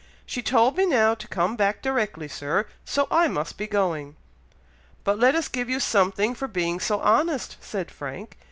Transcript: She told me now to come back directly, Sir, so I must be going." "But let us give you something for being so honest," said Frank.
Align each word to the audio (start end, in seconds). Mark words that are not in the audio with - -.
She 0.25 0.41
told 0.41 0.77
me 0.77 0.87
now 0.87 1.13
to 1.13 1.27
come 1.27 1.55
back 1.55 1.79
directly, 1.83 2.27
Sir, 2.27 2.65
so 2.83 3.07
I 3.11 3.27
must 3.27 3.55
be 3.55 3.67
going." 3.67 4.15
"But 5.03 5.19
let 5.19 5.35
us 5.35 5.47
give 5.47 5.69
you 5.69 5.79
something 5.79 6.33
for 6.33 6.47
being 6.47 6.79
so 6.79 6.99
honest," 7.01 7.57
said 7.61 7.91
Frank. 7.91 8.39